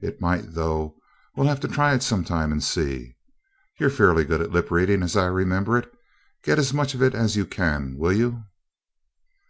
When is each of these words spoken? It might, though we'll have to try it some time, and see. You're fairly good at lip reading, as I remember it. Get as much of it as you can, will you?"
It 0.00 0.22
might, 0.22 0.54
though 0.54 0.96
we'll 1.36 1.48
have 1.48 1.60
to 1.60 1.68
try 1.68 1.92
it 1.92 2.02
some 2.02 2.24
time, 2.24 2.50
and 2.50 2.64
see. 2.64 3.14
You're 3.78 3.90
fairly 3.90 4.24
good 4.24 4.40
at 4.40 4.50
lip 4.50 4.70
reading, 4.70 5.02
as 5.02 5.16
I 5.18 5.26
remember 5.26 5.76
it. 5.76 5.92
Get 6.42 6.58
as 6.58 6.72
much 6.72 6.94
of 6.94 7.02
it 7.02 7.14
as 7.14 7.36
you 7.36 7.44
can, 7.44 7.98
will 7.98 8.14
you?" 8.14 8.44